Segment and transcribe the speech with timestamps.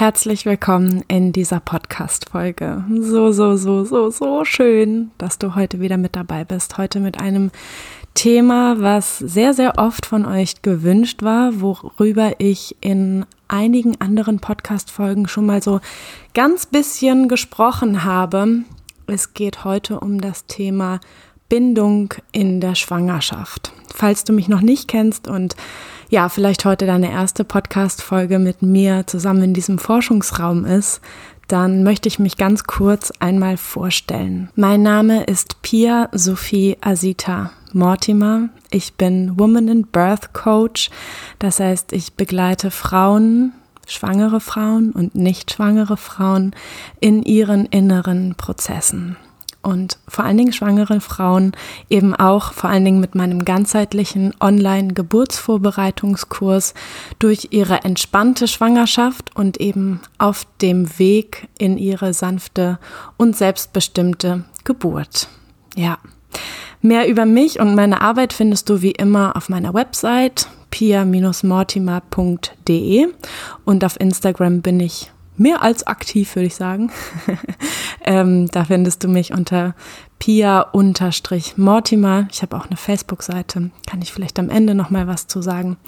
[0.00, 2.84] Herzlich willkommen in dieser Podcast-Folge.
[3.00, 6.78] So, so, so, so, so schön, dass du heute wieder mit dabei bist.
[6.78, 7.50] Heute mit einem
[8.14, 15.28] Thema, was sehr, sehr oft von euch gewünscht war, worüber ich in einigen anderen Podcast-Folgen
[15.28, 15.82] schon mal so
[16.32, 18.60] ganz bisschen gesprochen habe.
[19.06, 21.00] Es geht heute um das Thema
[21.50, 23.72] Bindung in der Schwangerschaft.
[23.92, 25.56] Falls du mich noch nicht kennst und
[26.08, 31.00] ja, vielleicht heute deine erste Podcast-Folge mit mir zusammen in diesem Forschungsraum ist,
[31.48, 34.48] dann möchte ich mich ganz kurz einmal vorstellen.
[34.54, 38.48] Mein Name ist Pia Sophie Asita Mortimer.
[38.70, 40.88] Ich bin Woman in Birth Coach.
[41.40, 43.52] Das heißt, ich begleite Frauen,
[43.88, 46.54] schwangere Frauen und nicht schwangere Frauen
[47.00, 49.16] in ihren inneren Prozessen
[49.62, 51.52] und vor allen Dingen schwangere Frauen
[51.88, 56.74] eben auch vor allen Dingen mit meinem ganzheitlichen Online-Geburtsvorbereitungskurs
[57.18, 62.78] durch ihre entspannte Schwangerschaft und eben auf dem Weg in ihre sanfte
[63.16, 65.28] und selbstbestimmte Geburt.
[65.76, 65.98] Ja.
[66.82, 73.08] Mehr über mich und meine Arbeit findest du wie immer auf meiner Website pia-mortimer.de
[73.64, 76.92] und auf Instagram bin ich mehr als aktiv, würde ich sagen.
[78.04, 79.74] ähm, da findest du mich unter
[80.18, 82.28] pia-mortimer.
[82.30, 83.70] Ich habe auch eine Facebook-Seite.
[83.88, 85.78] Kann ich vielleicht am Ende noch mal was zu sagen.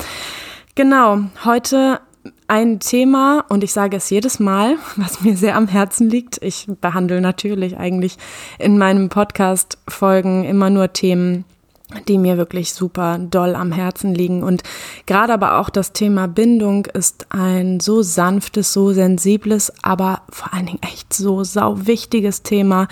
[0.75, 2.01] Genau, heute
[2.49, 6.43] ein Thema, und ich sage es jedes Mal, was mir sehr am Herzen liegt.
[6.43, 8.17] Ich behandle natürlich eigentlich
[8.59, 11.45] in meinem Podcast-Folgen immer nur Themen,
[12.09, 14.43] die mir wirklich super doll am Herzen liegen.
[14.43, 14.63] Und
[15.07, 20.67] gerade aber auch das Thema Bindung ist ein so sanftes, so sensibles, aber vor allen
[20.67, 22.89] Dingen echt so sau wichtiges Thema,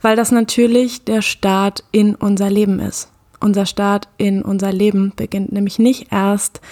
[0.00, 3.08] weil das natürlich der Start in unser Leben ist.
[3.40, 6.62] Unser Start in unser Leben beginnt nämlich nicht erst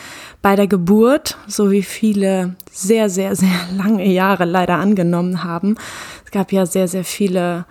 [0.40, 5.76] bei der Geburt, so wie viele sehr, sehr, sehr lange Jahre leider angenommen haben.
[6.24, 7.66] Es gab ja sehr, sehr viele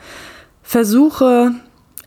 [0.61, 1.55] Versuche,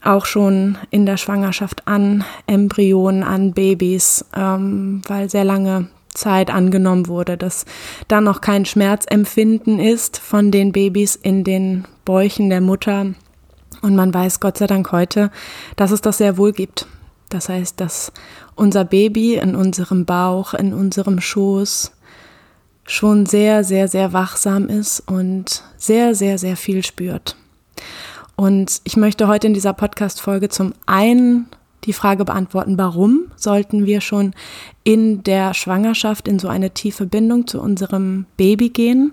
[0.06, 7.08] auch schon in der Schwangerschaft an Embryonen, an Babys, ähm, weil sehr lange Zeit angenommen
[7.08, 7.64] wurde, dass
[8.08, 13.06] da noch kein Schmerzempfinden ist von den Babys in den Bäuchen der Mutter.
[13.82, 15.30] Und man weiß Gott sei Dank heute,
[15.76, 16.86] dass es das sehr wohl gibt.
[17.28, 18.12] Das heißt, dass
[18.54, 21.92] unser Baby in unserem Bauch, in unserem Schoß
[22.86, 27.36] schon sehr, sehr, sehr wachsam ist und sehr, sehr, sehr viel spürt.
[28.36, 31.46] Und ich möchte heute in dieser Podcast-Folge zum einen
[31.84, 34.34] die Frage beantworten, warum sollten wir schon
[34.84, 39.12] in der Schwangerschaft in so eine tiefe Bindung zu unserem Baby gehen?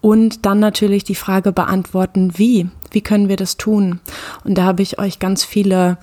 [0.00, 2.68] Und dann natürlich die Frage beantworten, wie?
[2.90, 4.00] Wie können wir das tun?
[4.44, 5.98] Und da habe ich euch ganz viele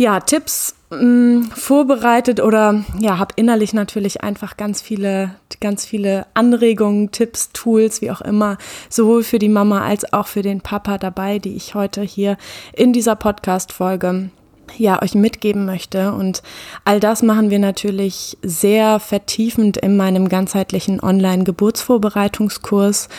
[0.00, 6.26] ja, Tipps mh, mm, vorbereitet oder ja, habe innerlich natürlich einfach ganz viele, ganz viele
[6.32, 8.56] Anregungen, Tipps, Tools, wie auch immer,
[8.88, 12.38] sowohl für die Mama als auch für den Papa dabei, die ich heute hier
[12.72, 14.30] in dieser Podcast-Folge
[14.78, 16.14] ja, euch mitgeben möchte.
[16.14, 16.42] Und
[16.86, 23.10] all das machen wir natürlich sehr vertiefend in meinem ganzheitlichen Online-Geburtsvorbereitungskurs,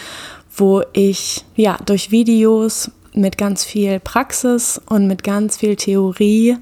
[0.56, 6.58] wo ich ja durch Videos mit ganz viel Praxis und mit ganz viel Theorie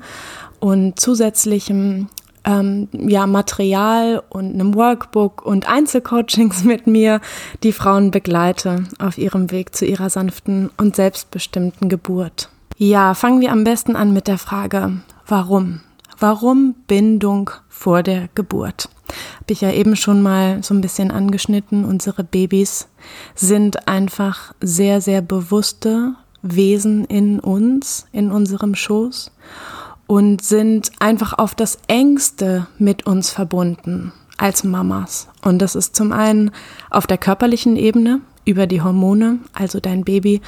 [0.59, 2.07] und zusätzlichem
[2.45, 7.21] ähm, ja, Material und einem Workbook und Einzelcoachings mit mir
[7.63, 12.49] die Frauen begleite auf ihrem Weg zu ihrer sanften und selbstbestimmten Geburt.
[12.77, 15.81] Ja, fangen wir am besten an mit der Frage, warum?
[16.17, 18.89] Warum Bindung vor der Geburt?
[19.35, 21.85] Habe ich ja eben schon mal so ein bisschen angeschnitten.
[21.85, 22.87] Unsere Babys
[23.35, 29.31] sind einfach sehr, sehr bewusste, Wesen in uns, in unserem Schoß
[30.07, 35.27] und sind einfach auf das engste mit uns verbunden als Mamas.
[35.43, 36.51] Und das ist zum einen
[36.89, 40.41] auf der körperlichen Ebene über die Hormone, also dein Baby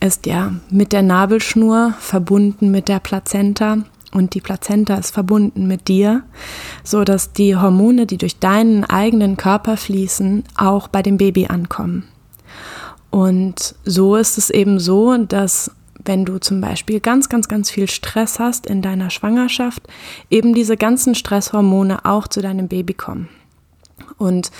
[0.00, 3.78] ist ja mit der Nabelschnur verbunden mit der Plazenta
[4.12, 6.22] und die Plazenta ist verbunden mit dir,
[6.84, 12.04] so dass die Hormone, die durch deinen eigenen Körper fließen, auch bei dem Baby ankommen.
[13.12, 15.70] Und so ist es eben so, dass
[16.02, 19.82] wenn du zum Beispiel ganz, ganz, ganz viel Stress hast in deiner Schwangerschaft,
[20.30, 23.28] eben diese ganzen Stresshormone auch zu deinem Baby kommen.
[24.16, 24.50] Und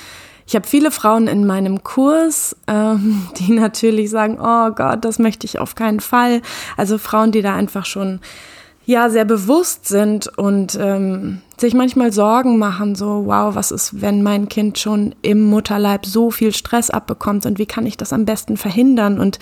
[0.46, 5.46] ich habe viele Frauen in meinem Kurs, ähm, die natürlich sagen, oh Gott, das möchte
[5.46, 6.42] ich auf keinen Fall.
[6.76, 8.20] Also Frauen, die da einfach schon
[8.92, 14.22] ja sehr bewusst sind und ähm, sich manchmal Sorgen machen, so wow, was ist, wenn
[14.22, 18.24] mein Kind schon im Mutterleib so viel Stress abbekommt und wie kann ich das am
[18.24, 19.18] besten verhindern?
[19.18, 19.38] Und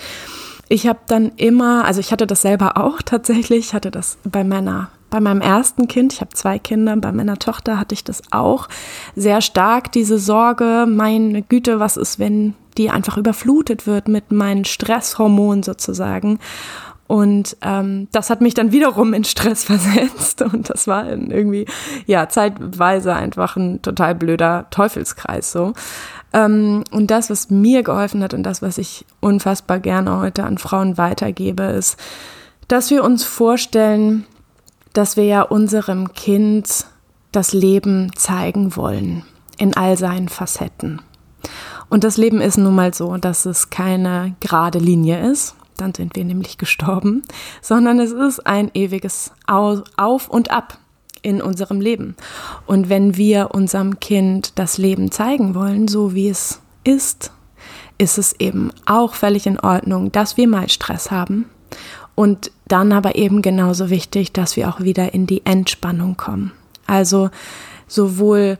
[0.69, 4.43] ich habe dann immer, also ich hatte das selber auch tatsächlich, ich hatte das bei
[4.43, 8.23] meiner bei meinem ersten Kind, ich habe zwei Kinder, bei meiner Tochter hatte ich das
[8.31, 8.69] auch
[9.13, 14.63] sehr stark, diese Sorge, meine Güte, was ist, wenn die einfach überflutet wird mit meinen
[14.63, 16.39] Stresshormonen sozusagen.
[17.11, 20.41] Und ähm, das hat mich dann wiederum in Stress versetzt.
[20.43, 21.65] Und das war irgendwie,
[22.05, 25.73] ja, zeitweise einfach ein total blöder Teufelskreis so.
[26.31, 30.57] Ähm, und das, was mir geholfen hat und das, was ich unfassbar gerne heute an
[30.57, 31.99] Frauen weitergebe, ist,
[32.69, 34.25] dass wir uns vorstellen,
[34.93, 36.85] dass wir ja unserem Kind
[37.33, 39.25] das Leben zeigen wollen
[39.57, 41.01] in all seinen Facetten.
[41.89, 46.15] Und das Leben ist nun mal so, dass es keine gerade Linie ist, dann sind
[46.15, 47.23] wir nämlich gestorben,
[47.61, 50.77] sondern es ist ein ewiges Auf und Ab
[51.21, 52.15] in unserem Leben.
[52.65, 57.31] Und wenn wir unserem Kind das Leben zeigen wollen, so wie es ist,
[57.97, 61.45] ist es eben auch völlig in Ordnung, dass wir mal Stress haben.
[62.15, 66.51] Und dann aber eben genauso wichtig, dass wir auch wieder in die Entspannung kommen.
[66.87, 67.29] Also
[67.87, 68.57] sowohl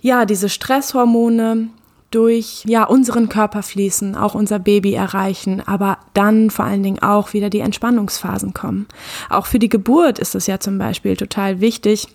[0.00, 1.68] ja, diese Stresshormone
[2.14, 7.32] durch ja unseren Körper fließen, auch unser Baby erreichen, aber dann vor allen Dingen auch
[7.32, 8.86] wieder die Entspannungsphasen kommen.
[9.28, 12.08] Auch für die Geburt ist es ja zum Beispiel total wichtig.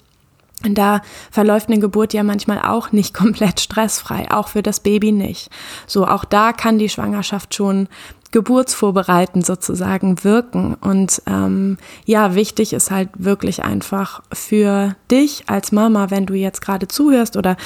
[0.64, 5.50] Da verläuft eine Geburt ja manchmal auch nicht komplett stressfrei, auch für das Baby nicht.
[5.86, 7.88] So, auch da kann die Schwangerschaft schon
[8.32, 10.76] geburtsvorbereitend sozusagen wirken.
[10.76, 16.62] Und ähm, ja, wichtig ist halt wirklich einfach für dich als Mama, wenn du jetzt
[16.62, 17.58] gerade zuhörst oder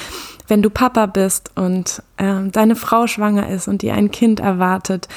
[0.48, 5.08] wenn du Papa bist und ähm, deine Frau schwanger ist und dir ein Kind erwartet,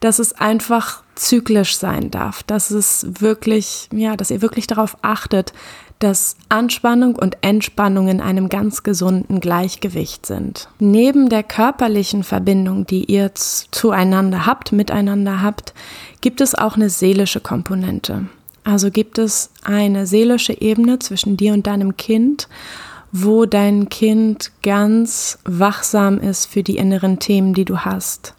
[0.00, 5.52] dass es einfach zyklisch sein darf, dass es wirklich, ja, dass ihr wirklich darauf achtet,
[5.98, 10.68] dass Anspannung und Entspannung in einem ganz gesunden Gleichgewicht sind.
[10.78, 15.72] Neben der körperlichen Verbindung, die ihr zueinander habt, miteinander habt,
[16.20, 18.26] gibt es auch eine seelische Komponente.
[18.64, 22.48] Also gibt es eine seelische Ebene zwischen dir und deinem Kind,
[23.12, 28.34] wo dein Kind ganz wachsam ist für die inneren Themen, die du hast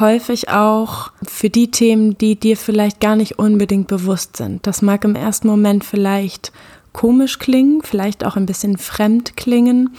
[0.00, 4.66] häufig auch für die Themen, die dir vielleicht gar nicht unbedingt bewusst sind.
[4.66, 6.52] Das mag im ersten Moment vielleicht
[6.92, 9.96] komisch klingen, vielleicht auch ein bisschen fremd klingen.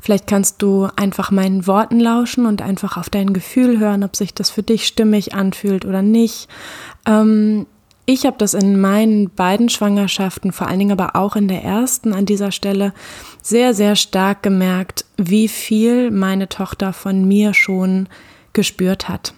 [0.00, 4.32] Vielleicht kannst du einfach meinen Worten lauschen und einfach auf dein Gefühl hören, ob sich
[4.32, 6.48] das für dich stimmig anfühlt oder nicht.
[7.06, 7.66] Ähm,
[8.06, 12.14] ich habe das in meinen beiden Schwangerschaften, vor allen Dingen aber auch in der ersten
[12.14, 12.94] an dieser Stelle,
[13.42, 18.08] sehr, sehr stark gemerkt, wie viel meine Tochter von mir schon
[18.58, 19.34] gespürt hat.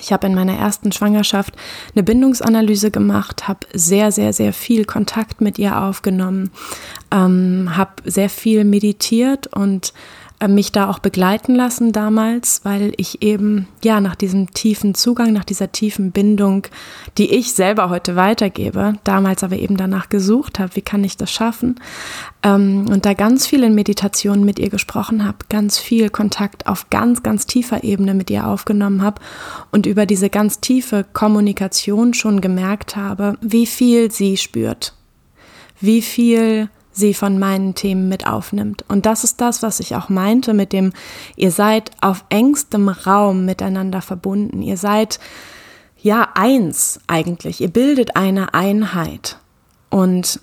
[0.00, 1.56] Ich habe in meiner ersten Schwangerschaft
[1.96, 6.52] eine Bindungsanalyse gemacht, habe sehr, sehr, sehr viel Kontakt mit ihr aufgenommen,
[7.10, 9.92] ähm, habe sehr viel meditiert und
[10.48, 15.44] mich da auch begleiten lassen damals, weil ich eben ja nach diesem tiefen Zugang, nach
[15.44, 16.66] dieser tiefen Bindung,
[17.18, 21.30] die ich selber heute weitergebe, damals aber eben danach gesucht habe, wie kann ich das
[21.30, 21.78] schaffen
[22.42, 26.88] ähm, und da ganz viel in Meditation mit ihr gesprochen habe, ganz viel Kontakt auf
[26.88, 29.20] ganz, ganz tiefer Ebene mit ihr aufgenommen habe
[29.70, 34.94] und über diese ganz tiefe Kommunikation schon gemerkt habe, wie viel sie spürt,
[35.80, 38.84] wie viel sie von meinen Themen mit aufnimmt.
[38.88, 40.92] Und das ist das, was ich auch meinte mit dem,
[41.36, 44.62] ihr seid auf engstem Raum miteinander verbunden.
[44.62, 45.20] Ihr seid
[46.00, 47.60] ja eins eigentlich.
[47.60, 49.38] Ihr bildet eine Einheit.
[49.88, 50.40] Und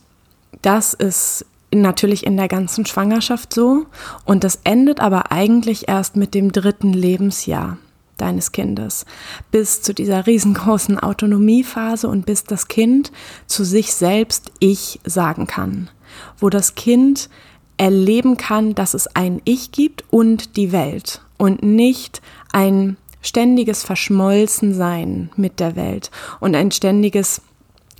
[0.61, 3.85] das ist natürlich in der ganzen Schwangerschaft so.
[4.25, 7.77] Und das endet aber eigentlich erst mit dem dritten Lebensjahr
[8.17, 9.05] deines Kindes,
[9.51, 13.12] bis zu dieser riesengroßen Autonomiephase und bis das Kind
[13.45, 15.91] zu sich selbst Ich sagen kann
[16.37, 17.29] wo das Kind
[17.77, 22.21] erleben kann, dass es ein Ich gibt und die Welt und nicht
[22.51, 27.41] ein ständiges Verschmolzensein mit der Welt und ein ständiges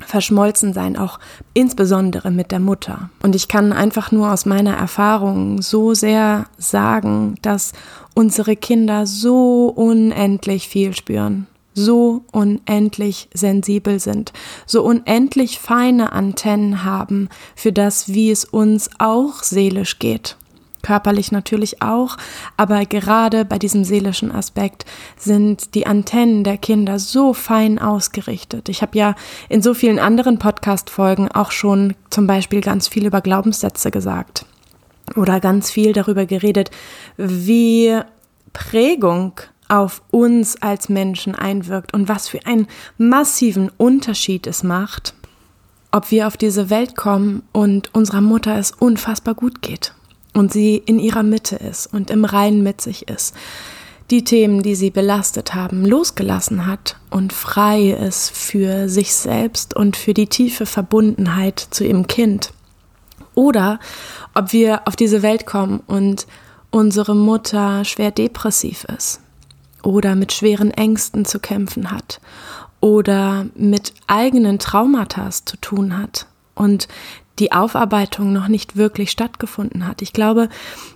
[0.06, 1.20] Verschmolzensein, auch
[1.54, 3.10] insbesondere mit der Mutter.
[3.24, 7.74] Und ich kann einfach nur aus meiner Erfahrung so sehr sagen, dass
[8.14, 11.48] unsere Kinder so unendlich viel spüren
[11.78, 14.34] so unendlich sensibel sind,
[14.66, 20.38] so unendlich feine Antennen haben für das, wie es uns auch seelisch geht.
[20.82, 22.18] Körperlich natürlich auch,
[22.56, 24.86] aber gerade bei diesem seelischen Aspekt
[25.18, 28.70] sind die Antennen der Kinder so fein ausgerichtet.
[28.70, 29.16] Ich habe ja
[29.50, 34.46] in so vielen anderen Podcast-Folgen auch schon zum Beispiel ganz viel über Glaubenssätze gesagt
[35.16, 36.72] oder ganz viel darüber geredet,
[37.18, 38.00] wie
[38.54, 39.34] Prägung
[39.70, 45.14] auf uns als Menschen einwirkt und was für einen massiven Unterschied es macht,
[45.92, 49.94] ob wir auf diese Welt kommen und unserer Mutter es unfassbar gut geht
[50.34, 53.36] und sie in ihrer Mitte ist und im Reinen mit sich ist,
[54.10, 59.98] die Themen, die sie belastet haben, losgelassen hat und frei ist für sich selbst und
[59.98, 62.54] für die tiefe Verbundenheit zu ihrem Kind.
[63.36, 63.80] Oder
[64.34, 66.26] ob wir auf diese Welt kommen und
[66.72, 69.22] unsere Mutter schwer depressiv ist
[69.88, 72.20] oder mit schweren Ängsten zu kämpfen hat
[72.82, 76.90] oder mit eigenen Traumata zu tun hat und
[77.40, 80.02] die Aufarbeitung noch nicht wirklich stattgefunden hat.
[80.02, 80.50] Ich glaube,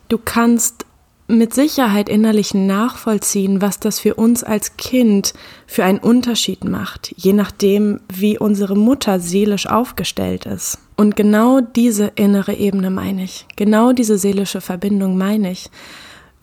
[0.10, 0.86] du kannst
[1.30, 5.34] mit Sicherheit innerlich nachvollziehen, was das für uns als Kind
[5.68, 10.80] für einen Unterschied macht, je nachdem, wie unsere Mutter seelisch aufgestellt ist.
[10.98, 15.70] Und genau diese innere Ebene meine ich, genau diese seelische Verbindung meine ich,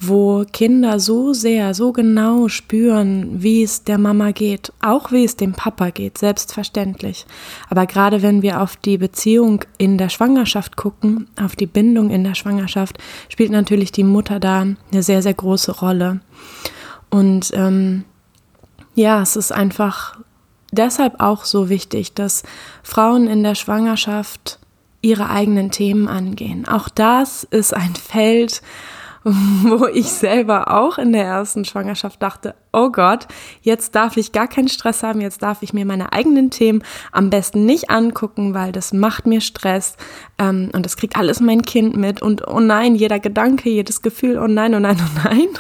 [0.01, 5.35] wo Kinder so sehr, so genau spüren, wie es der Mama geht, auch wie es
[5.35, 7.27] dem Papa geht, selbstverständlich.
[7.69, 12.23] Aber gerade wenn wir auf die Beziehung in der Schwangerschaft gucken, auf die Bindung in
[12.23, 16.21] der Schwangerschaft, spielt natürlich die Mutter da eine sehr, sehr große Rolle.
[17.11, 18.05] Und ähm,
[18.95, 20.17] ja, es ist einfach
[20.71, 22.45] deshalb auch so wichtig, dass
[22.85, 24.61] Frauen in der Schwangerschaft
[25.01, 26.69] ihre eigenen Themen angehen.
[26.69, 28.63] Auch das ist ein Feld,
[29.25, 33.27] wo ich selber auch in der ersten Schwangerschaft dachte, oh Gott,
[33.63, 36.83] jetzt darf ich gar keinen Stress haben, jetzt darf ich mir meine eigenen Themen
[37.13, 39.97] am besten nicht angucken, weil das macht mir Stress
[40.39, 44.39] ähm, und das kriegt alles mein Kind mit und oh nein, jeder Gedanke, jedes Gefühl,
[44.39, 45.49] oh nein, oh nein, oh nein.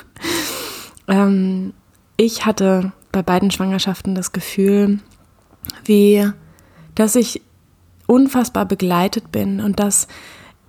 [1.10, 1.72] Ähm,
[2.18, 4.98] ich hatte bei beiden Schwangerschaften das Gefühl,
[5.86, 6.28] wie,
[6.94, 7.40] dass ich
[8.06, 10.06] unfassbar begleitet bin und dass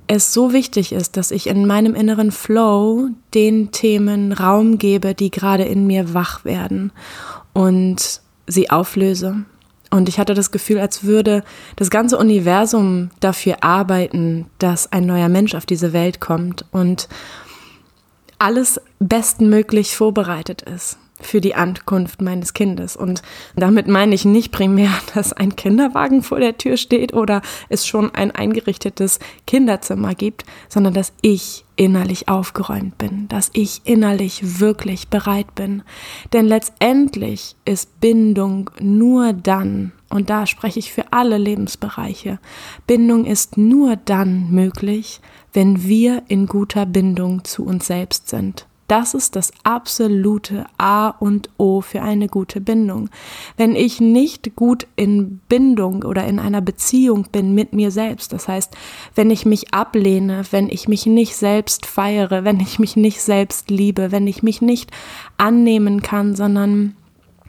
[0.10, 5.30] es so wichtig ist, dass ich in meinem inneren Flow den Themen Raum gebe, die
[5.30, 6.92] gerade in mir wach werden
[7.54, 9.46] und sie auflöse.
[9.92, 11.44] Und ich hatte das Gefühl, als würde
[11.76, 17.08] das ganze Universum dafür arbeiten, dass ein neuer Mensch auf diese Welt kommt und
[18.40, 22.96] alles bestmöglich vorbereitet ist für die Ankunft meines Kindes.
[22.96, 23.22] Und
[23.56, 28.14] damit meine ich nicht primär, dass ein Kinderwagen vor der Tür steht oder es schon
[28.14, 35.56] ein eingerichtetes Kinderzimmer gibt, sondern dass ich innerlich aufgeräumt bin, dass ich innerlich wirklich bereit
[35.56, 35.82] bin.
[36.34, 42.40] Denn letztendlich ist Bindung nur dann, und da spreche ich für alle Lebensbereiche,
[42.86, 45.22] Bindung ist nur dann möglich,
[45.54, 48.68] wenn wir in guter Bindung zu uns selbst sind.
[48.90, 53.12] Das ist das absolute A und O für eine gute Bindung.
[53.56, 58.48] Wenn ich nicht gut in Bindung oder in einer Beziehung bin mit mir selbst, das
[58.48, 58.76] heißt,
[59.14, 63.70] wenn ich mich ablehne, wenn ich mich nicht selbst feiere, wenn ich mich nicht selbst
[63.70, 64.90] liebe, wenn ich mich nicht
[65.38, 66.96] annehmen kann, sondern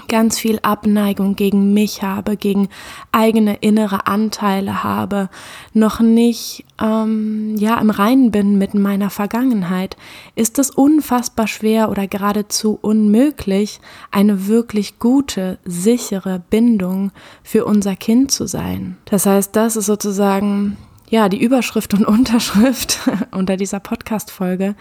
[0.09, 2.69] ganz viel Abneigung gegen mich habe, gegen
[3.13, 5.29] eigene innere Anteile habe,
[5.73, 9.97] noch nicht ähm, ja im Reinen bin mit meiner Vergangenheit,
[10.35, 13.81] ist es unfassbar schwer oder geradezu unmöglich,
[14.11, 18.97] eine wirklich gute, sichere Bindung für unser Kind zu sein.
[19.05, 20.77] Das heißt, das ist sozusagen
[21.11, 23.01] ja die Überschrift und Unterschrift
[23.33, 24.75] unter dieser Podcast-Folge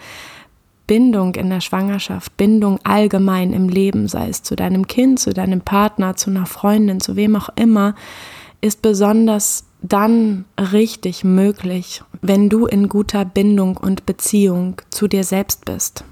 [0.90, 5.60] Bindung in der Schwangerschaft, Bindung allgemein im Leben, sei es zu deinem Kind, zu deinem
[5.60, 7.94] Partner, zu einer Freundin, zu wem auch immer,
[8.60, 15.64] ist besonders dann richtig möglich, wenn du in guter Bindung und Beziehung zu dir selbst
[15.64, 16.02] bist.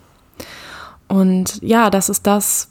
[1.09, 2.69] Und ja, das ist das,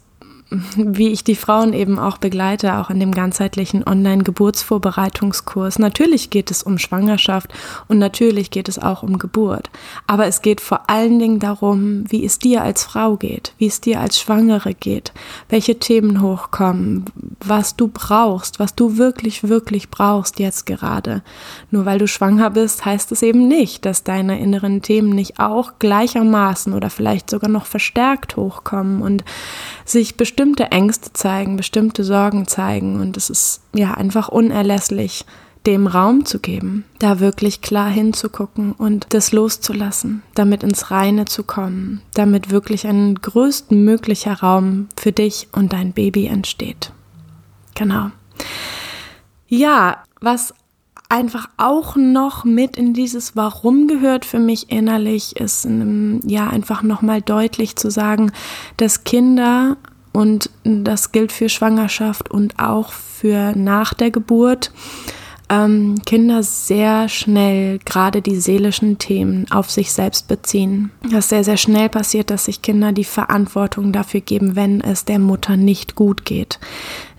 [0.50, 5.78] wie ich die Frauen eben auch begleite, auch in dem ganzheitlichen Online-Geburtsvorbereitungskurs.
[5.78, 7.52] Natürlich geht es um Schwangerschaft
[7.86, 9.68] und natürlich geht es auch um Geburt.
[10.06, 13.82] Aber es geht vor allen Dingen darum, wie es dir als Frau geht, wie es
[13.82, 15.12] dir als Schwangere geht,
[15.50, 17.04] welche Themen hochkommen,
[17.40, 21.22] was du brauchst, was du wirklich, wirklich brauchst jetzt gerade.
[21.70, 25.72] Nur weil du schwanger bist, heißt es eben nicht, dass deine inneren Themen nicht auch
[25.78, 29.24] gleichermaßen oder vielleicht sogar noch verstärkt hochkommen und
[29.84, 33.00] sich bestimmte Ängste zeigen, bestimmte Sorgen zeigen.
[33.00, 35.24] Und es ist ja einfach unerlässlich,
[35.66, 41.42] dem Raum zu geben, da wirklich klar hinzugucken und das loszulassen, damit ins Reine zu
[41.42, 46.92] kommen, damit wirklich ein größtmöglicher Raum für dich und dein Baby entsteht.
[47.74, 48.12] Genau.
[49.48, 50.54] Ja, was
[51.08, 55.66] einfach auch noch mit in dieses Warum gehört für mich innerlich, ist
[56.26, 58.30] ja einfach nochmal deutlich zu sagen,
[58.76, 59.76] dass Kinder
[60.12, 64.72] und das gilt für Schwangerschaft und auch für nach der Geburt,
[65.50, 70.90] ähm, Kinder sehr schnell gerade die seelischen Themen auf sich selbst beziehen.
[71.10, 75.18] Das sehr, sehr schnell passiert, dass sich Kinder die Verantwortung dafür geben, wenn es der
[75.18, 76.58] Mutter nicht gut geht.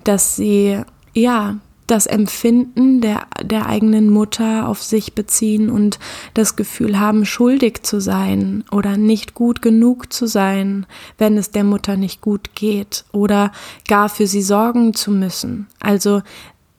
[0.03, 0.81] Dass sie,
[1.13, 1.55] ja,
[1.89, 6.00] das Empfinden der, der eigenen Mutter auf sich beziehen und
[6.34, 10.86] das Gefühl haben, schuldig zu sein oder nicht gut genug zu sein,
[11.17, 13.51] wenn es der Mutter nicht gut geht oder
[13.88, 15.67] gar für sie sorgen zu müssen.
[15.79, 16.22] Also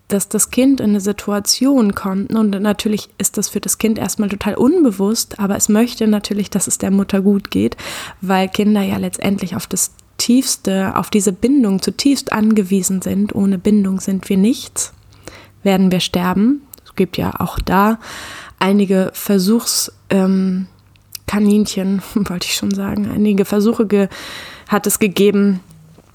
[0.08, 4.28] dass das Kind in eine Situation kommt und natürlich ist das für das Kind erstmal
[4.28, 7.76] total unbewusst, aber es möchte natürlich, dass es der Mutter gut geht,
[8.20, 13.34] weil Kinder ja letztendlich auf das tiefste, auf diese Bindung zutiefst angewiesen sind.
[13.34, 14.92] Ohne Bindung sind wir nichts,
[15.62, 16.62] werden wir sterben.
[16.84, 17.98] Es gibt ja auch da
[18.58, 20.68] einige Versuchskaninchen,
[21.32, 24.08] ähm, wollte ich schon sagen, einige Versuche
[24.68, 25.60] hat es gegeben,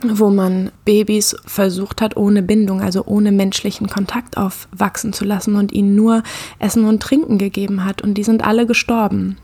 [0.03, 5.71] wo man Babys versucht hat, ohne Bindung, also ohne menschlichen Kontakt aufwachsen zu lassen und
[5.71, 6.23] ihnen nur
[6.59, 8.01] Essen und Trinken gegeben hat.
[8.01, 9.37] Und die sind alle gestorben.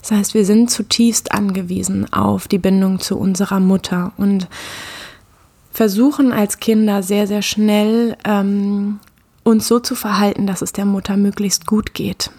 [0.00, 4.48] Das heißt, wir sind zutiefst angewiesen auf die Bindung zu unserer Mutter und
[5.72, 9.00] versuchen als Kinder sehr, sehr schnell ähm,
[9.46, 12.30] uns so zu verhalten, dass es der Mutter möglichst gut geht.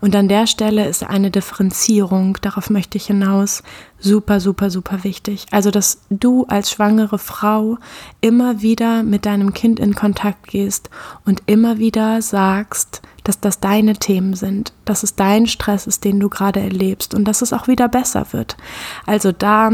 [0.00, 3.62] Und an der Stelle ist eine Differenzierung, darauf möchte ich hinaus,
[3.98, 5.46] super, super, super wichtig.
[5.50, 7.78] Also, dass du als schwangere Frau
[8.20, 10.88] immer wieder mit deinem Kind in Kontakt gehst
[11.24, 16.20] und immer wieder sagst, dass das deine Themen sind, dass es dein Stress ist, den
[16.20, 18.56] du gerade erlebst und dass es auch wieder besser wird.
[19.04, 19.72] Also da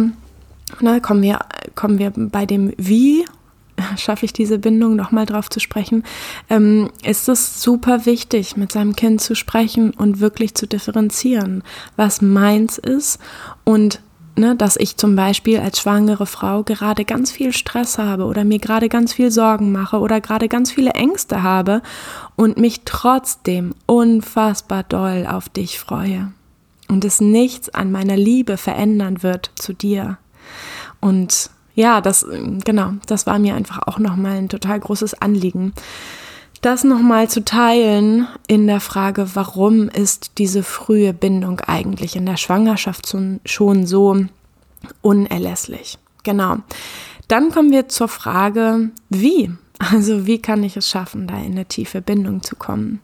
[0.80, 1.40] na, kommen, wir,
[1.74, 3.26] kommen wir bei dem Wie
[3.96, 6.04] schaffe ich diese Bindung, nochmal drauf zu sprechen,
[6.50, 11.62] ähm, ist es super wichtig, mit seinem Kind zu sprechen und wirklich zu differenzieren,
[11.96, 13.18] was meins ist
[13.64, 14.00] und
[14.36, 18.58] ne, dass ich zum Beispiel als schwangere Frau gerade ganz viel Stress habe oder mir
[18.58, 21.82] gerade ganz viel Sorgen mache oder gerade ganz viele Ängste habe
[22.36, 26.32] und mich trotzdem unfassbar doll auf dich freue
[26.88, 30.18] und es nichts an meiner Liebe verändern wird zu dir.
[31.00, 32.26] Und ja, das,
[32.64, 35.72] genau, das war mir einfach auch nochmal ein total großes Anliegen.
[36.60, 42.36] Das nochmal zu teilen in der Frage, warum ist diese frühe Bindung eigentlich in der
[42.36, 44.16] Schwangerschaft schon so
[45.00, 45.98] unerlässlich?
[46.22, 46.58] Genau.
[47.26, 49.50] Dann kommen wir zur Frage, wie
[49.90, 53.00] also wie kann ich es schaffen, da in eine tiefe Bindung zu kommen?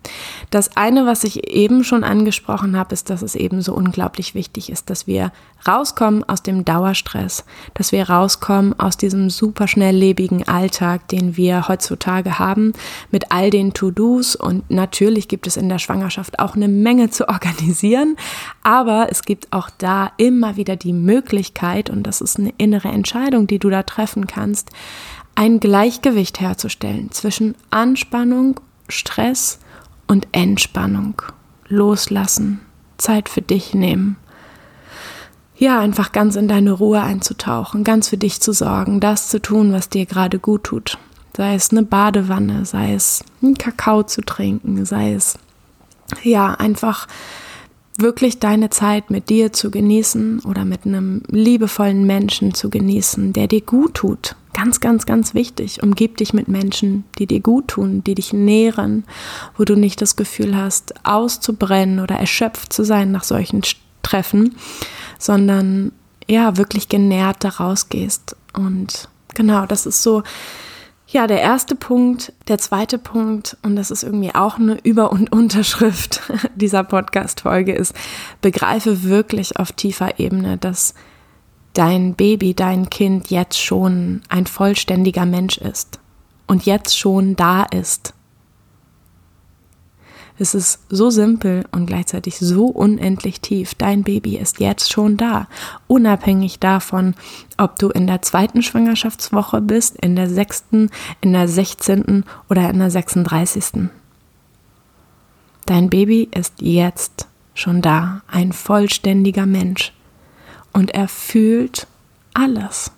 [0.50, 4.70] Das eine, was ich eben schon angesprochen habe, ist, dass es eben so unglaublich wichtig
[4.70, 5.32] ist, dass wir
[5.66, 7.44] rauskommen aus dem Dauerstress,
[7.75, 12.73] dass wir rauskommen aus diesem super schnelllebigen Alltag, den wir heutzutage haben,
[13.10, 14.36] mit all den To-Dos.
[14.36, 18.17] Und natürlich gibt es in der Schwangerschaft auch eine Menge zu organisieren,
[18.62, 23.47] aber es gibt auch da immer wieder die Möglichkeit, und das ist eine innere Entscheidung,
[23.47, 24.71] die du da treffen kannst,
[25.38, 29.60] ein Gleichgewicht herzustellen zwischen Anspannung, Stress
[30.08, 31.22] und Entspannung.
[31.68, 32.58] Loslassen,
[32.96, 34.16] Zeit für dich nehmen.
[35.56, 39.72] Ja, einfach ganz in deine Ruhe einzutauchen, ganz für dich zu sorgen, das zu tun,
[39.72, 40.98] was dir gerade gut tut.
[41.36, 45.38] Sei es eine Badewanne, sei es einen Kakao zu trinken, sei es
[46.24, 47.06] ja einfach
[47.96, 53.46] wirklich deine Zeit mit dir zu genießen oder mit einem liebevollen Menschen zu genießen, der
[53.46, 54.34] dir gut tut.
[54.58, 55.84] Ganz, ganz, ganz wichtig.
[55.84, 59.04] Umgib dich mit Menschen, die dir gut tun, die dich nähren,
[59.56, 63.62] wo du nicht das Gefühl hast, auszubrennen oder erschöpft zu sein nach solchen
[64.02, 64.56] Treffen,
[65.16, 65.92] sondern
[66.26, 68.34] ja, wirklich genährt daraus gehst.
[68.52, 70.25] Und genau, das ist so
[71.06, 75.30] ja, der erste Punkt, der zweite Punkt, und das ist irgendwie auch eine Über- und
[75.30, 76.21] Unterschrift
[76.56, 77.94] dieser Podcast-Folge, ist,
[78.40, 80.94] begreife wirklich auf tiefer Ebene, dass
[81.78, 86.00] dein Baby, dein Kind jetzt schon ein vollständiger Mensch ist
[86.47, 88.14] und jetzt schon da ist
[90.38, 93.75] es ist so simpel und gleichzeitig so unendlich tief.
[93.75, 95.49] Dein Baby ist jetzt schon da,
[95.88, 97.14] unabhängig davon,
[97.56, 102.78] ob du in der zweiten Schwangerschaftswoche bist, in der sechsten, in der sechzehnten oder in
[102.78, 103.91] der sechsunddreißigsten.
[105.67, 109.93] Dein Baby ist jetzt schon da, ein vollständiger Mensch.
[110.73, 111.87] Und er fühlt
[112.35, 112.93] alles.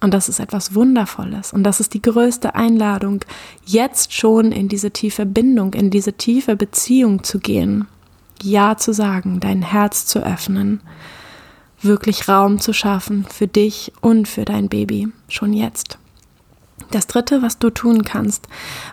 [0.00, 1.52] Und das ist etwas Wundervolles.
[1.52, 3.24] Und das ist die größte Einladung,
[3.64, 7.86] jetzt schon in diese tiefe Bindung, in diese tiefe Beziehung zu gehen.
[8.40, 10.80] Ja zu sagen, dein Herz zu öffnen,
[11.80, 15.98] wirklich Raum zu schaffen für dich und für dein Baby, schon jetzt.
[16.92, 18.46] Das Dritte, was du tun kannst,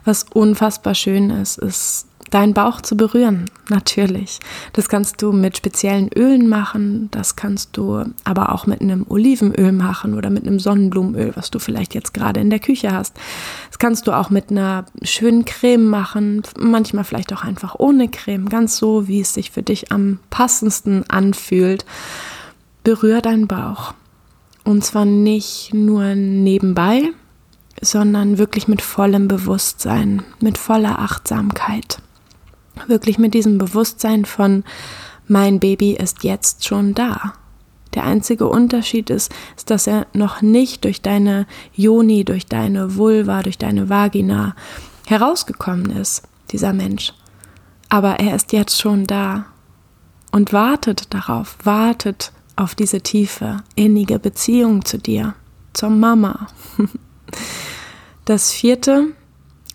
[0.03, 4.39] was unfassbar schön ist, ist deinen Bauch zu berühren, natürlich.
[4.73, 9.71] Das kannst du mit speziellen Ölen machen, das kannst du aber auch mit einem Olivenöl
[9.71, 13.15] machen oder mit einem Sonnenblumenöl, was du vielleicht jetzt gerade in der Küche hast.
[13.69, 18.49] Das kannst du auch mit einer schönen Creme machen, manchmal vielleicht auch einfach ohne Creme,
[18.49, 21.85] ganz so, wie es sich für dich am passendsten anfühlt.
[22.83, 23.93] Berühr deinen Bauch.
[24.63, 27.11] Und zwar nicht nur nebenbei,
[27.81, 31.99] sondern wirklich mit vollem Bewusstsein, mit voller Achtsamkeit.
[32.87, 34.63] Wirklich mit diesem Bewusstsein von,
[35.27, 37.33] mein Baby ist jetzt schon da.
[37.93, 43.41] Der einzige Unterschied ist, ist, dass er noch nicht durch deine Joni, durch deine Vulva,
[43.41, 44.55] durch deine Vagina
[45.07, 47.13] herausgekommen ist, dieser Mensch.
[47.89, 49.45] Aber er ist jetzt schon da
[50.31, 55.33] und wartet darauf, wartet auf diese tiefe, innige Beziehung zu dir,
[55.73, 56.47] zur Mama.
[58.25, 59.09] Das vierte,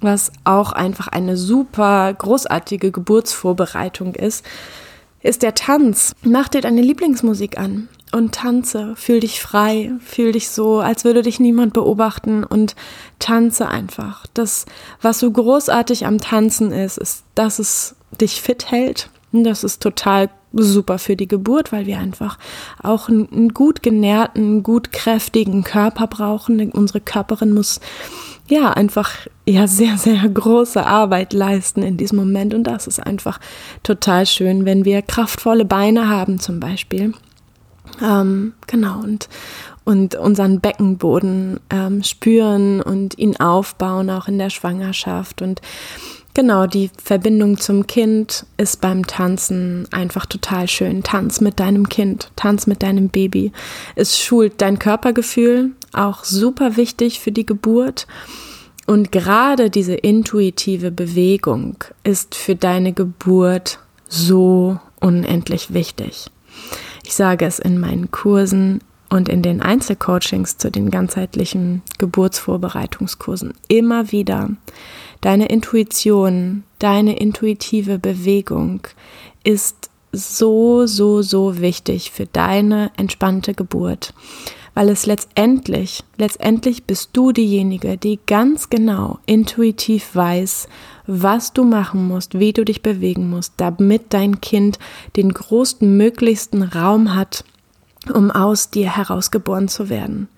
[0.01, 4.45] was auch einfach eine super großartige Geburtsvorbereitung ist,
[5.23, 6.15] ist der Tanz.
[6.23, 8.95] Mach dir deine Lieblingsmusik an und tanze.
[8.97, 12.75] Fühl dich frei, fühl dich so, als würde dich niemand beobachten und
[13.19, 14.27] tanze einfach.
[14.35, 14.67] Das,
[15.03, 19.11] was so großartig am Tanzen ist, ist, dass es dich fit hält.
[19.33, 22.39] Das ist total super für die Geburt, weil wir einfach
[22.83, 26.73] auch einen gut genährten, gut kräftigen Körper brauchen.
[26.73, 27.81] Unsere Körperin muss
[28.51, 29.13] ja, einfach
[29.49, 32.53] ja sehr, sehr große Arbeit leisten in diesem Moment.
[32.55, 33.39] Und das ist einfach
[33.83, 37.15] total schön, wenn wir kraftvolle Beine haben zum Beispiel.
[38.03, 39.29] Ähm, genau, und,
[39.85, 45.43] und unseren Beckenboden ähm, spüren und ihn aufbauen, auch in der Schwangerschaft.
[45.43, 45.61] Und
[46.35, 51.03] genau, die Verbindung zum Kind ist beim Tanzen einfach total schön.
[51.03, 53.53] Tanz mit deinem Kind, Tanz mit deinem Baby.
[53.97, 58.07] Es schult dein Körpergefühl, auch super wichtig für die Geburt.
[58.87, 66.27] Und gerade diese intuitive Bewegung ist für deine Geburt so unendlich wichtig.
[67.05, 74.13] Ich sage es in meinen Kursen und in den Einzelcoachings zu den ganzheitlichen Geburtsvorbereitungskursen immer
[74.13, 74.51] wieder.
[75.21, 78.87] Deine Intuition, deine intuitive Bewegung
[79.45, 84.15] ist so, so, so wichtig für deine entspannte Geburt
[84.75, 90.69] weil es letztendlich, letztendlich bist du diejenige, die ganz genau intuitiv weiß,
[91.07, 94.79] was du machen musst, wie du dich bewegen musst, damit dein Kind
[95.17, 97.45] den größten möglichsten Raum hat,
[98.13, 100.29] um aus dir herausgeboren zu werden.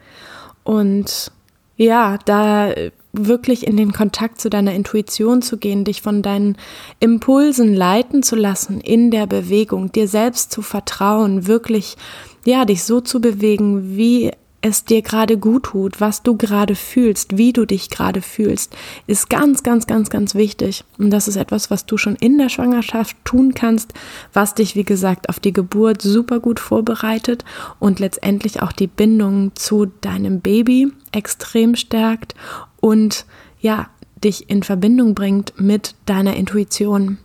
[0.64, 1.32] Und
[1.76, 2.72] ja, da
[3.12, 6.56] wirklich in den Kontakt zu deiner Intuition zu gehen, dich von deinen
[6.98, 11.96] Impulsen leiten zu lassen in der Bewegung, dir selbst zu vertrauen, wirklich
[12.44, 17.36] ja, dich so zu bewegen, wie es dir gerade gut tut, was du gerade fühlst,
[17.36, 18.74] wie du dich gerade fühlst,
[19.08, 20.84] ist ganz, ganz, ganz, ganz wichtig.
[20.98, 23.92] Und das ist etwas, was du schon in der Schwangerschaft tun kannst,
[24.32, 27.44] was dich, wie gesagt, auf die Geburt super gut vorbereitet
[27.80, 32.34] und letztendlich auch die Bindung zu deinem Baby extrem stärkt
[32.80, 33.26] und
[33.60, 33.88] ja,
[34.22, 37.18] dich in Verbindung bringt mit deiner Intuition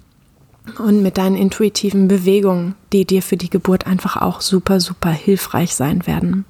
[0.78, 5.76] und mit deinen intuitiven Bewegungen, die dir für die Geburt einfach auch super, super hilfreich
[5.76, 6.46] sein werden.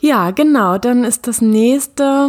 [0.00, 2.28] Ja, genau, dann ist das nächste,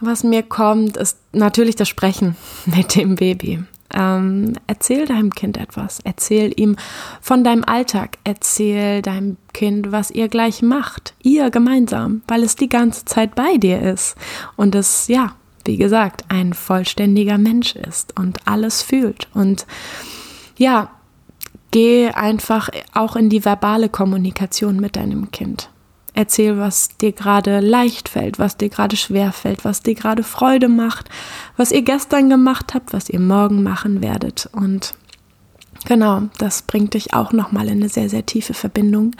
[0.00, 3.62] was mir kommt, ist natürlich das Sprechen mit dem Baby.
[3.94, 6.00] Ähm, erzähl deinem Kind etwas.
[6.02, 6.76] Erzähl ihm
[7.20, 8.18] von deinem Alltag.
[8.24, 11.14] Erzähl deinem Kind, was ihr gleich macht.
[11.22, 14.16] Ihr gemeinsam, weil es die ganze Zeit bei dir ist.
[14.56, 19.28] Und es, ja, wie gesagt, ein vollständiger Mensch ist und alles fühlt.
[19.34, 19.66] Und
[20.56, 20.90] ja,
[21.70, 25.70] geh einfach auch in die verbale Kommunikation mit deinem Kind.
[26.14, 30.68] Erzähl, was dir gerade leicht fällt, was dir gerade schwer fällt, was dir gerade Freude
[30.68, 31.08] macht,
[31.56, 34.48] was ihr gestern gemacht habt, was ihr morgen machen werdet.
[34.52, 34.94] Und
[35.86, 39.16] genau, das bringt dich auch nochmal in eine sehr, sehr tiefe Verbindung.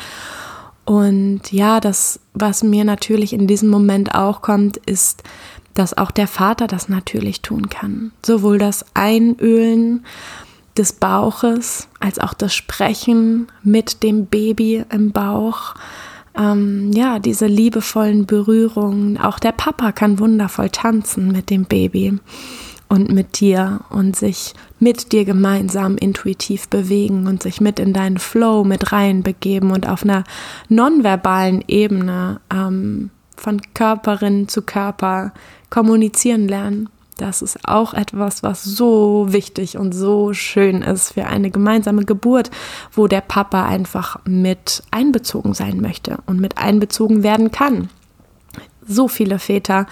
[0.85, 5.23] Und ja, das, was mir natürlich in diesem Moment auch kommt, ist,
[5.75, 8.13] dass auch der Vater das natürlich tun kann.
[8.25, 10.05] Sowohl das Einölen
[10.77, 15.75] des Bauches als auch das Sprechen mit dem Baby im Bauch
[16.37, 19.19] ähm, ja, diese liebevollen Berührungen.
[19.19, 22.19] Auch der Papa kann wundervoll tanzen mit dem Baby
[22.89, 28.19] und mit dir und sich mit dir gemeinsam intuitiv bewegen und sich mit in deinen
[28.19, 30.25] Flow mit reinbegeben und auf einer
[30.69, 33.11] nonverbalen Ebene ähm,
[33.43, 35.33] von Körperin zu Körper
[35.69, 36.89] kommunizieren lernen.
[37.19, 42.51] Das ist auch etwas, was so wichtig und so schön ist für eine gemeinsame Geburt,
[42.93, 47.91] wo der Papa einfach mit einbezogen sein möchte und mit einbezogen werden kann.
[48.87, 49.87] So viele Väter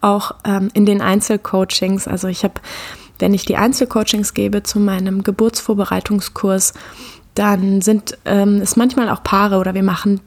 [0.00, 2.06] auch ähm, in den Einzelcoachings.
[2.06, 2.54] Also ich habe,
[3.18, 6.72] wenn ich die Einzelcoachings gebe zu meinem Geburtsvorbereitungskurs,
[7.34, 10.20] dann sind ähm, es manchmal auch Paare oder wir machen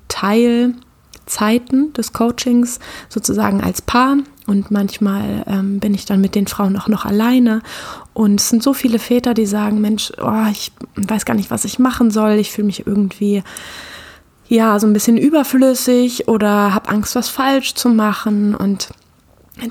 [1.25, 6.77] Teilzeiten des Coachings sozusagen als Paar und manchmal ähm, bin ich dann mit den Frauen
[6.77, 7.61] auch noch alleine.
[8.13, 11.65] Und es sind so viele Väter, die sagen, Mensch, oh, ich weiß gar nicht, was
[11.65, 12.33] ich machen soll.
[12.33, 13.43] Ich fühle mich irgendwie
[14.49, 18.53] ja so ein bisschen überflüssig oder habe Angst, was falsch zu machen.
[18.53, 18.89] Und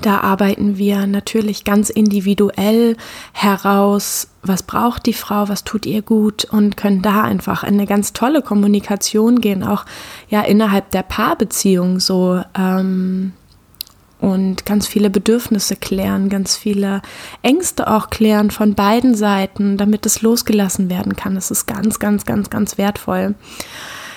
[0.01, 2.95] da arbeiten wir natürlich ganz individuell
[3.33, 7.85] heraus, was braucht die Frau, was tut ihr gut und können da einfach in eine
[7.85, 9.85] ganz tolle Kommunikation gehen, auch
[10.29, 12.41] ja innerhalb der Paarbeziehung so.
[12.57, 13.33] Ähm,
[14.19, 17.01] und ganz viele Bedürfnisse klären, ganz viele
[17.41, 21.35] Ängste auch klären von beiden Seiten, damit es losgelassen werden kann.
[21.35, 23.35] Das ist ganz, ganz, ganz, ganz wertvoll.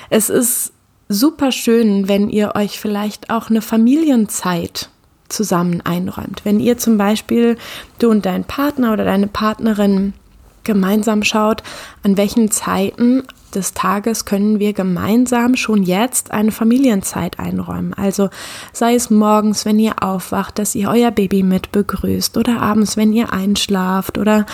[0.09, 0.73] es ist
[1.09, 4.91] super schön, wenn ihr euch vielleicht auch eine Familienzeit
[5.29, 6.43] zusammen einräumt.
[6.45, 7.57] Wenn ihr zum Beispiel,
[7.99, 10.13] du und dein Partner oder deine Partnerin
[10.65, 11.63] gemeinsam schaut,
[12.03, 13.23] an welchen Zeiten
[13.55, 17.95] des Tages können wir gemeinsam schon jetzt eine Familienzeit einräumen.
[17.95, 18.29] Also
[18.73, 23.13] sei es morgens, wenn ihr aufwacht, dass ihr euer Baby mit begrüßt oder abends, wenn
[23.13, 24.45] ihr einschlaft oder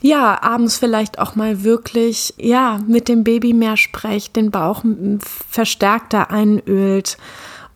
[0.00, 4.84] ja, abends vielleicht auch mal wirklich, ja, mit dem Baby mehr sprecht, den Bauch
[5.50, 7.18] verstärkter einölt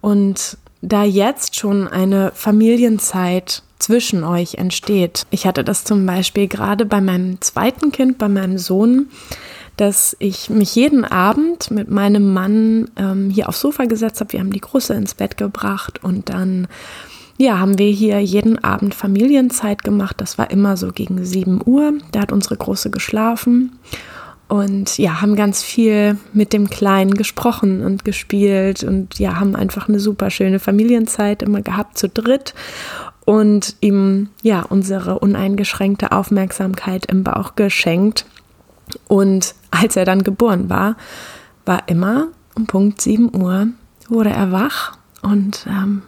[0.00, 5.26] und da jetzt schon eine Familienzeit zwischen euch entsteht.
[5.30, 9.08] Ich hatte das zum Beispiel gerade bei meinem zweiten Kind, bei meinem Sohn,
[9.76, 14.32] dass ich mich jeden Abend mit meinem Mann ähm, hier aufs Sofa gesetzt habe.
[14.34, 16.68] Wir haben die Große ins Bett gebracht und dann
[17.38, 20.20] ja, haben wir hier jeden Abend Familienzeit gemacht.
[20.20, 21.94] Das war immer so gegen 7 Uhr.
[22.12, 23.78] Da hat unsere Große geschlafen.
[24.52, 29.88] Und ja, haben ganz viel mit dem Kleinen gesprochen und gespielt und ja, haben einfach
[29.88, 32.52] eine super schöne Familienzeit immer gehabt zu dritt
[33.24, 38.26] und ihm ja unsere uneingeschränkte Aufmerksamkeit im Bauch geschenkt.
[39.08, 40.96] Und als er dann geboren war,
[41.64, 43.68] war immer um Punkt 7 Uhr
[44.10, 46.02] wurde er wach und ähm,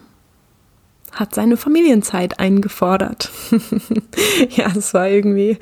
[1.14, 3.30] hat seine Familienzeit eingefordert.
[4.50, 5.58] ja, es war irgendwie,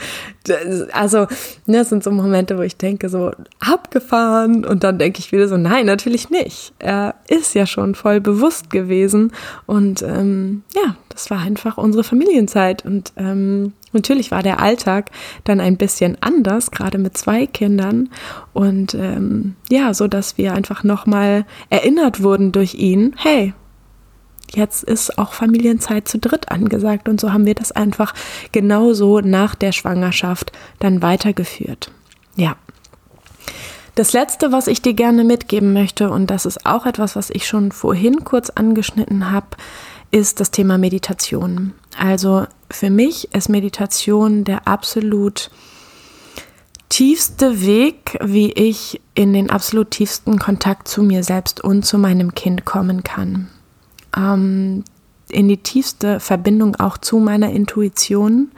[0.93, 1.27] also,
[1.67, 5.49] ne, das sind so Momente, wo ich denke, so abgefahren und dann denke ich wieder
[5.49, 6.73] so, nein, natürlich nicht.
[6.79, 9.33] Er ist ja schon voll bewusst gewesen
[9.67, 15.11] und ähm, ja, das war einfach unsere Familienzeit und ähm, natürlich war der Alltag
[15.45, 18.09] dann ein bisschen anders, gerade mit zwei Kindern
[18.55, 23.53] und ähm, ja, so dass wir einfach nochmal erinnert wurden durch ihn, hey,
[24.55, 27.09] jetzt ist auch Familienzeit zu dritt angesagt.
[27.09, 28.15] Und so haben wir das einfach
[28.53, 31.91] genauso nach der Schwangerschaft dann weitergeführt.
[32.37, 32.57] Ja.
[33.95, 37.47] Das Letzte, was ich dir gerne mitgeben möchte, und das ist auch etwas, was ich
[37.47, 39.49] schon vorhin kurz angeschnitten habe,
[40.11, 41.75] ist das Thema Meditation.
[41.99, 45.51] Also für mich ist Meditation der absolut
[46.89, 52.35] tiefste Weg, wie ich in den absolut tiefsten Kontakt zu mir selbst und zu meinem
[52.35, 53.49] Kind kommen kann
[54.17, 54.85] ähm,
[55.33, 58.53] in die tiefste Verbindung auch zu meiner Intuition.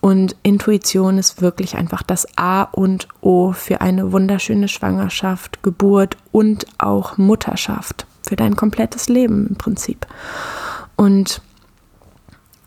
[0.00, 6.66] Und Intuition ist wirklich einfach das A und O für eine wunderschöne Schwangerschaft, Geburt und
[6.78, 10.06] auch Mutterschaft, für dein komplettes Leben im Prinzip.
[10.96, 11.40] Und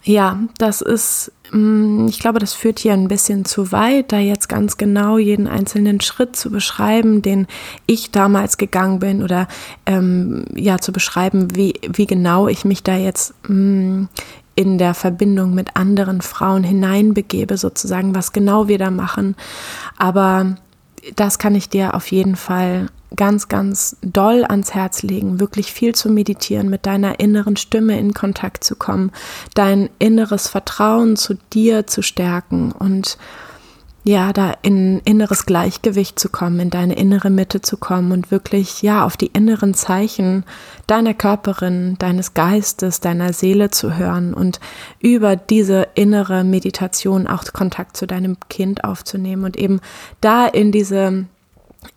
[0.04, 4.78] ja, das ist, ich glaube, das führt hier ein bisschen zu weit, da jetzt ganz
[4.78, 7.46] genau jeden einzelnen Schritt zu beschreiben, den
[7.86, 9.50] ich damals gegangen bin oder
[9.86, 14.10] ähm, ja zu beschreiben, wie, wie genau ich mich da jetzt mh, mm,
[14.56, 19.36] in der Verbindung mit anderen Frauen hineinbegebe, sozusagen, was genau wir da machen.
[19.98, 20.56] Aber
[21.16, 25.94] das kann ich dir auf jeden Fall ganz, ganz doll ans Herz legen, wirklich viel
[25.94, 29.12] zu meditieren, mit deiner inneren Stimme in Kontakt zu kommen,
[29.54, 33.18] dein inneres Vertrauen zu dir zu stärken und
[34.04, 38.82] ja, da in inneres Gleichgewicht zu kommen, in deine innere Mitte zu kommen und wirklich,
[38.82, 40.44] ja, auf die inneren Zeichen
[40.88, 44.60] deiner Körperin, deines Geistes, deiner Seele zu hören und
[45.00, 49.80] über diese innere Meditation auch Kontakt zu deinem Kind aufzunehmen und eben
[50.20, 51.26] da in diese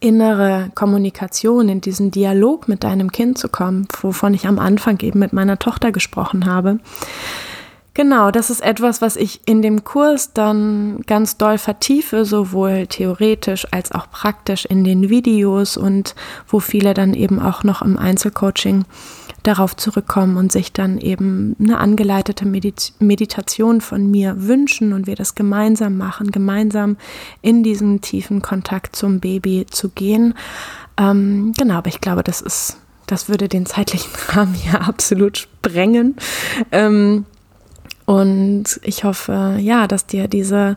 [0.01, 5.19] innere Kommunikation, in diesen Dialog mit deinem Kind zu kommen, wovon ich am Anfang eben
[5.19, 6.81] mit meiner Tochter gesprochen habe.
[7.95, 13.69] Genau, das ist etwas, was ich in dem Kurs dann ganz doll vertiefe, sowohl theoretisch
[13.71, 16.17] als auch praktisch in den Videos und
[16.49, 18.85] wo viele dann eben auch noch im Einzelcoaching
[19.45, 25.15] darauf zurückkommen und sich dann eben eine angeleitete Medit Meditation von mir wünschen und wir
[25.15, 26.97] das gemeinsam machen, gemeinsam
[27.43, 30.35] in diesen tiefen Kontakt zum Baby zu gehen.
[30.97, 36.17] Ähm, genau, aber ich glaube, das ist, das würde den zeitlichen Rahmen hier absolut sprengen.
[36.73, 37.27] Ähm,
[38.07, 40.77] und ich hoffe, ja, dass dir diese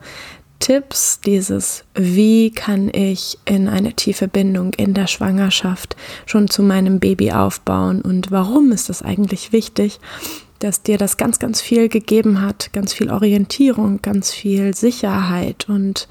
[0.60, 7.00] Tipps, dieses Wie kann ich in eine tiefe Bindung in der Schwangerschaft schon zu meinem
[7.00, 10.00] Baby aufbauen und warum ist das eigentlich wichtig,
[10.60, 16.08] dass dir das ganz, ganz viel gegeben hat, ganz viel Orientierung, ganz viel Sicherheit und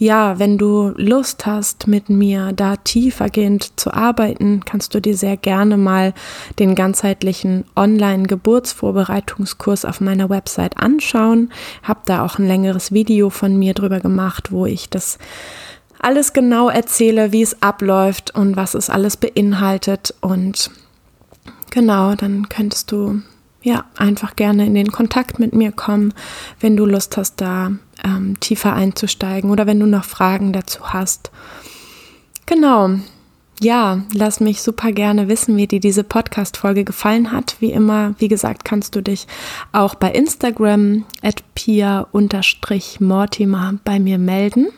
[0.00, 5.36] ja, wenn du Lust hast, mit mir da tiefergehend zu arbeiten, kannst du dir sehr
[5.36, 6.14] gerne mal
[6.58, 11.52] den ganzheitlichen Online-Geburtsvorbereitungskurs auf meiner Website anschauen.
[11.82, 15.18] Hab da auch ein längeres Video von mir drüber gemacht, wo ich das
[15.98, 20.14] alles genau erzähle, wie es abläuft und was es alles beinhaltet.
[20.22, 20.70] Und
[21.70, 23.20] genau, dann könntest du
[23.60, 26.14] ja einfach gerne in den Kontakt mit mir kommen,
[26.58, 27.72] wenn du Lust hast, da
[28.04, 31.30] ähm, tiefer einzusteigen oder wenn du noch Fragen dazu hast.
[32.46, 32.90] Genau.
[33.60, 37.56] ja, lass mich super gerne wissen, wie dir diese Podcast-Folge gefallen hat.
[37.60, 39.26] Wie immer, wie gesagt, kannst du dich
[39.72, 44.68] auch bei Instagram at pia-mortimer bei mir melden.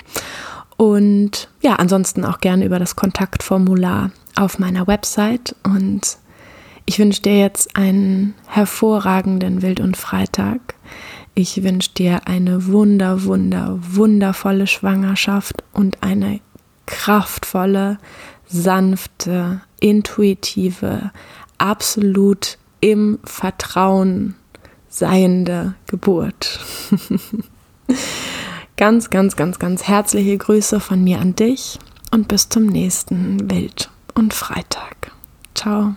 [0.76, 5.54] Und ja, ansonsten auch gerne über das Kontaktformular auf meiner Website.
[5.62, 6.18] Und
[6.86, 10.74] ich wünsche dir jetzt einen hervorragenden Wild- und Freitag.
[11.34, 16.40] Ich wünsche dir eine wunder, wunder, wundervolle Schwangerschaft und eine
[16.86, 17.98] kraftvolle,
[18.46, 21.10] sanfte, intuitive,
[21.56, 24.34] absolut im Vertrauen
[24.88, 26.60] seiende Geburt.
[28.76, 31.78] ganz, ganz, ganz, ganz herzliche Grüße von mir an dich
[32.10, 35.12] und bis zum nächsten Wild und Freitag.
[35.54, 35.94] Ciao.